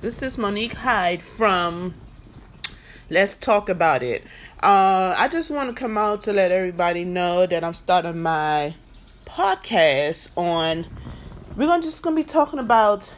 [0.00, 1.94] This is Monique Hyde from
[3.10, 4.22] Let's Talk About It.
[4.62, 8.74] Uh, I just want to come out to let everybody know that I'm starting my
[9.26, 10.86] podcast on.
[11.56, 13.12] We're gonna just gonna be talking about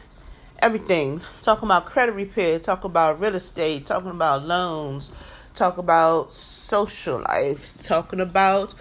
[0.59, 1.21] everything.
[1.41, 5.11] Talking about credit repair, talking about real estate, talking about loans,
[5.53, 8.73] talk about social life, talking about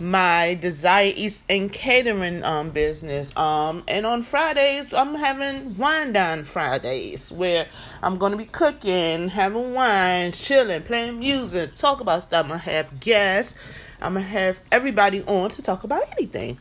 [0.00, 3.36] my Desire East and catering um business.
[3.36, 7.66] Um and on Fridays I'm having wine down Fridays where
[8.02, 12.44] I'm gonna be cooking, having wine, chilling, playing music, talk about stuff.
[12.44, 13.58] I'm gonna have guests.
[14.00, 16.58] I'm gonna have everybody on to talk about anything.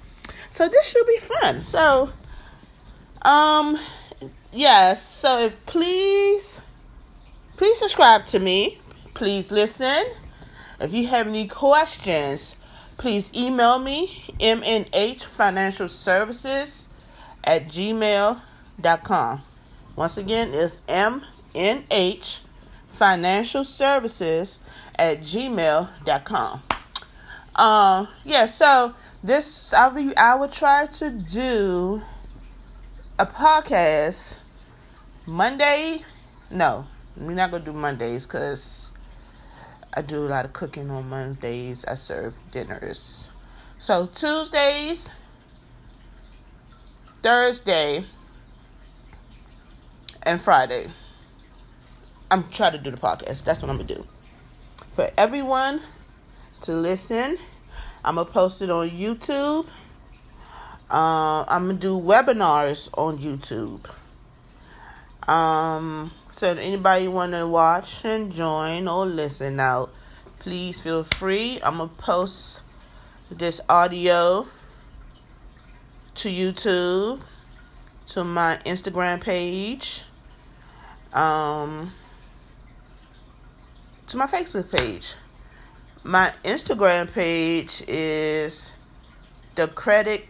[0.50, 1.64] So this should be fun.
[1.64, 2.12] So
[3.22, 3.78] um
[4.52, 6.62] yes, so if please
[7.56, 8.80] please subscribe to me.
[9.14, 10.06] Please listen.
[10.80, 12.56] If you have any questions,
[12.98, 16.90] please email me mnh financial services
[17.44, 19.42] at gmail.com
[19.96, 22.42] once again it's mnh
[22.90, 24.60] financial services
[24.96, 26.62] at gmail.com
[27.56, 32.02] uh, yeah so this i will i will try to do
[33.20, 34.40] a podcast
[35.26, 36.02] monday.
[36.50, 38.97] No we're not gonna do mondays because
[39.98, 41.84] I do a lot of cooking on Mondays.
[41.84, 43.32] I serve dinners.
[43.80, 45.10] So Tuesdays,
[47.24, 48.06] Thursday,
[50.22, 50.92] and Friday.
[52.30, 53.44] I'm trying to do the podcast.
[53.44, 54.06] That's what I'm gonna do.
[54.94, 55.82] For everyone
[56.62, 57.40] to listen,
[58.06, 59.68] I'm gonna post it on YouTube.
[60.92, 63.90] Uh, I'm gonna do webinars on YouTube.
[65.28, 69.92] Um, so anybody want to watch and join or listen out,
[70.38, 71.60] please feel free.
[71.64, 72.62] I'm gonna post
[73.32, 74.46] this audio
[76.14, 77.22] to YouTube,
[78.10, 80.04] to my Instagram page,
[81.12, 81.92] um,
[84.06, 85.16] to my Facebook page.
[86.04, 88.74] My Instagram page is
[89.56, 90.24] the credit.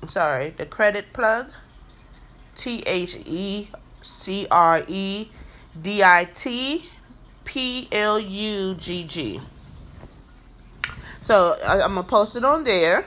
[0.00, 1.48] I'm sorry, the credit plug.
[2.54, 3.68] T H E
[4.02, 5.28] C R E
[5.80, 6.84] D I T
[7.44, 9.40] P L U G G.
[11.20, 13.04] So I, am gonna post it on there.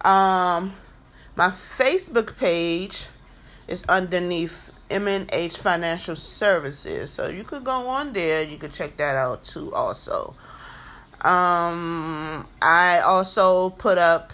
[0.00, 0.72] Um,
[1.36, 3.06] my Facebook page
[3.68, 8.42] is underneath MNH Financial Services, so you could go on there.
[8.42, 9.72] You could check that out too.
[9.72, 10.34] Also,
[11.20, 14.32] um, I also put up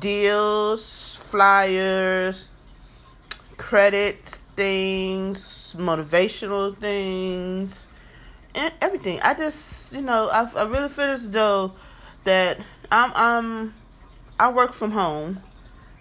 [0.00, 2.48] deals, flyers,
[3.56, 4.18] credit
[4.56, 7.88] things, motivational things,
[8.54, 9.20] and everything.
[9.22, 11.72] I just, you know, I, I really feel as though
[12.24, 12.58] that
[12.90, 13.74] I'm, I'm,
[14.38, 15.40] I work from home.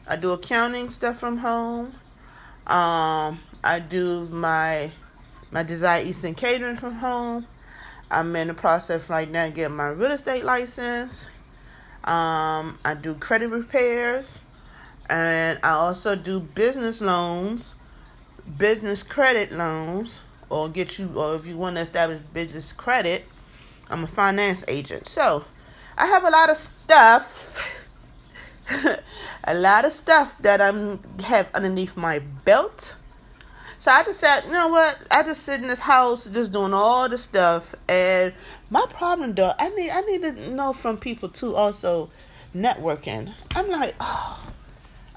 [0.07, 1.93] I do accounting stuff from home.
[2.67, 4.91] Um, I do my
[5.51, 7.45] my Desire Eastern catering from home.
[8.09, 11.27] I'm in the process right now getting my real estate license.
[12.03, 14.41] Um, I do credit repairs
[15.09, 17.75] and I also do business loans,
[18.57, 23.25] business credit loans, or get you, or if you want to establish business credit,
[23.89, 25.07] I'm a finance agent.
[25.07, 25.45] So
[25.97, 27.59] I have a lot of stuff,
[29.43, 32.95] a lot of stuff that I'm have underneath my belt.
[33.79, 34.97] So I just said, you know what?
[35.11, 38.33] I just sit in this house just doing all the stuff, and
[38.69, 41.55] my problem though, I need I need to know from people too.
[41.55, 42.09] Also,
[42.55, 43.33] networking.
[43.55, 44.52] I'm like, oh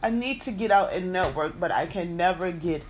[0.07, 2.85] I need to get out and network, but I can never get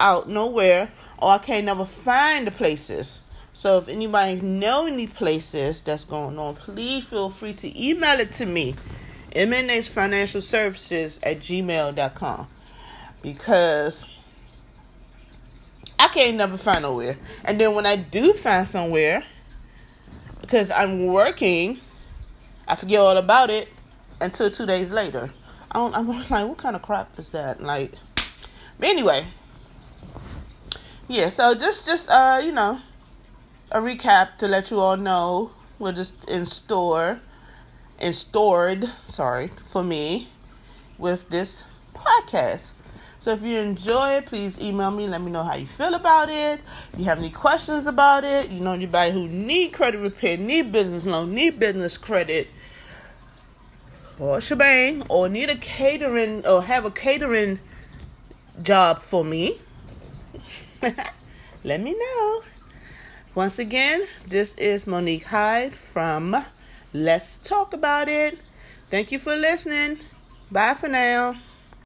[0.00, 0.88] out nowhere
[1.18, 3.20] or I can't never find the places.
[3.52, 8.32] So if anybody know any places that's going on, please feel free to email it
[8.32, 8.74] to me.
[9.36, 12.48] MNH Financial Services at gmail.com.
[13.20, 14.08] Because
[15.98, 17.18] I can't never find nowhere.
[17.44, 19.22] And then when I do find somewhere,
[20.40, 21.80] because I'm working,
[22.66, 23.68] I forget all about it
[24.22, 25.30] until two days later.
[25.72, 27.60] I don't, I'm like, what kind of crap is that?
[27.60, 27.92] Like,
[28.78, 29.26] but anyway,
[31.08, 31.28] yeah.
[31.28, 32.80] So just, just uh, you know,
[33.72, 37.20] a recap to let you all know we're just in store,
[37.98, 38.84] and stored.
[39.02, 40.28] Sorry for me
[40.96, 41.64] with this
[41.94, 42.72] podcast.
[43.18, 45.06] So if you enjoy it, please email me.
[45.06, 46.60] Let me know how you feel about it.
[46.92, 50.72] If you have any questions about it, you know anybody who need credit repair, need
[50.72, 52.48] business loan, need business credit
[54.22, 57.58] or shebang or need a catering or have a catering
[58.62, 59.58] job for me,
[61.64, 62.42] let me know.
[63.34, 66.44] Once again, this is Monique Hyde from
[66.92, 68.38] Let's Talk About It.
[68.90, 69.98] Thank you for listening.
[70.52, 71.36] Bye for now.